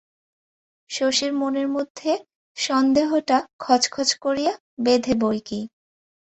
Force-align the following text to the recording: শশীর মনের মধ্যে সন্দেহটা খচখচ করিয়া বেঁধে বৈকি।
শশীর 0.89 1.31
মনের 1.33 1.67
মধ্যে 1.67 2.11
সন্দেহটা 2.57 3.37
খচখচ 3.59 4.09
করিয়া 4.23 4.53
বেঁধে 4.79 5.13
বৈকি। 5.21 5.59